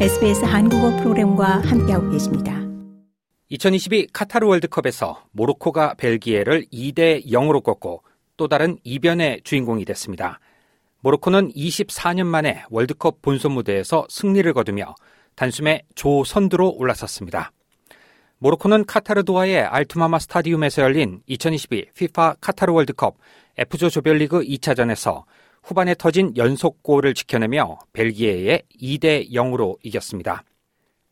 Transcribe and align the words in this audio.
SBS 0.00 0.44
한국어 0.44 0.90
프로그램과 0.96 1.60
함께하고 1.60 2.10
계십니다. 2.10 2.60
2022 3.48 4.08
카타르 4.12 4.44
월드컵에서 4.44 5.22
모로코가 5.30 5.94
벨기에를 5.94 6.66
2대 6.72 7.24
0으로 7.26 7.62
꺾고 7.62 8.02
또 8.36 8.48
다른 8.48 8.76
이변의 8.82 9.42
주인공이 9.44 9.84
됐습니다. 9.84 10.40
모로코는 11.00 11.52
24년 11.52 12.26
만에 12.26 12.64
월드컵 12.70 13.22
본선 13.22 13.52
무대에서 13.52 14.06
승리를 14.10 14.52
거두며 14.52 14.96
단숨에 15.36 15.82
조선두로 15.94 16.74
올라섰습니다. 16.76 17.52
모로코는 18.38 18.86
카타르 18.86 19.22
도하의 19.22 19.60
알투마마 19.60 20.18
스타디움에서 20.18 20.82
열린 20.82 21.22
2022 21.28 21.86
FIFA 21.90 22.32
카타르 22.40 22.72
월드컵 22.72 23.16
F조 23.56 23.88
조별리그 23.88 24.40
2차전에서 24.40 25.22
후반에 25.64 25.94
터진 25.94 26.36
연속골을 26.36 27.14
지켜내며 27.14 27.78
벨기에에 27.94 28.62
2대 28.80 29.30
0으로 29.32 29.76
이겼습니다. 29.82 30.44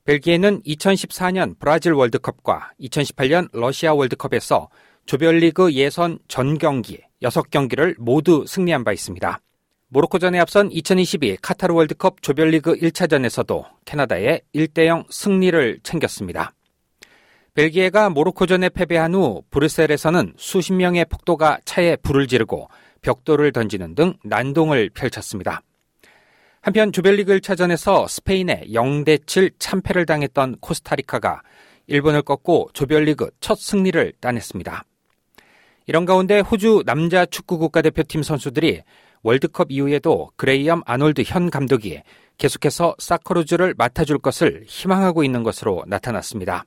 벨기에는 0.04 0.62
2014년 0.62 1.58
브라질 1.58 1.92
월드컵과 1.92 2.72
2018년 2.80 3.48
러시아 3.52 3.94
월드컵에서 3.94 4.68
조별리그 5.06 5.72
예선 5.72 6.18
전 6.28 6.58
경기 6.58 7.00
6경기를 7.22 7.94
모두 7.98 8.44
승리한 8.46 8.84
바 8.84 8.92
있습니다. 8.92 9.40
모로코전에 9.88 10.38
앞선 10.38 10.70
2022 10.70 11.38
카타르 11.40 11.74
월드컵 11.74 12.20
조별리그 12.20 12.74
1차전에서도 12.74 13.64
캐나다의 13.84 14.42
1대0 14.54 15.10
승리를 15.10 15.80
챙겼습니다. 15.82 16.52
벨기에가 17.54 18.10
모로코전에 18.10 18.70
패배한 18.70 19.14
후 19.14 19.42
브뤼셀에서는 19.50 20.34
수십 20.36 20.72
명의 20.72 21.04
폭도가 21.04 21.58
차에 21.64 21.96
불을 21.96 22.26
지르고 22.26 22.68
벽돌을 23.02 23.52
던지는 23.52 23.94
등 23.94 24.14
난동을 24.24 24.90
펼쳤습니다. 24.90 25.62
한편 26.60 26.92
조별리그 26.92 27.38
1차전에서 27.38 28.08
스페인에 28.08 28.66
0대7 28.68 29.54
참패를 29.58 30.06
당했던 30.06 30.58
코스타리카가 30.60 31.42
일본을 31.88 32.22
꺾고 32.22 32.70
조별리그 32.72 33.30
첫 33.40 33.58
승리를 33.58 34.12
따냈습니다. 34.20 34.84
이런 35.86 36.04
가운데 36.04 36.38
호주 36.38 36.84
남자 36.86 37.26
축구 37.26 37.58
국가대표팀 37.58 38.22
선수들이 38.22 38.82
월드컵 39.22 39.70
이후에도 39.70 40.30
그레이엄 40.36 40.82
아놀드 40.86 41.22
현 41.26 41.50
감독이 41.50 42.00
계속해서 42.38 42.96
사커루즈를 42.98 43.74
맡아줄 43.76 44.18
것을 44.18 44.64
희망하고 44.66 45.24
있는 45.24 45.42
것으로 45.42 45.84
나타났습니다. 45.86 46.64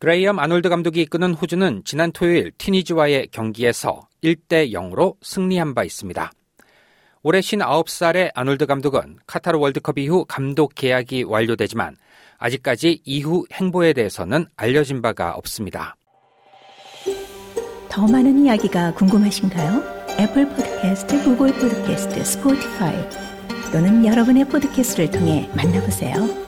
그레이엄 0.00 0.38
아놀드 0.38 0.68
감독이 0.68 1.02
이끄는 1.02 1.34
호주는 1.34 1.82
지난 1.84 2.12
토요일 2.12 2.52
튀니지와의 2.56 3.28
경기에서 3.32 4.06
1대 4.22 4.72
0으로 4.72 5.16
승리한 5.22 5.74
바 5.74 5.82
있습니다. 5.82 6.30
올해 7.24 7.40
59살의 7.40 8.30
아놀드 8.34 8.66
감독은 8.66 9.18
카타르 9.26 9.58
월드컵 9.58 9.98
이후 9.98 10.24
감독 10.28 10.76
계약이 10.76 11.24
완료되지만 11.24 11.96
아직까지 12.38 13.02
이후 13.04 13.44
행보에 13.52 13.92
대해서는 13.92 14.46
알려진 14.56 15.02
바가 15.02 15.32
없습니다. 15.32 15.96
더 17.88 18.06
많은 18.06 18.44
이야기가 18.44 18.94
궁금하신가요? 18.94 20.06
Apple 20.20 20.48
Podcast, 20.48 21.24
Google 21.24 21.52
Podcast, 21.54 22.24
Spotify 22.24 22.94
또는 23.72 24.06
여러분의 24.06 24.44
podcast를 24.44 25.10
통해 25.10 25.50
만나보세요. 25.56 26.47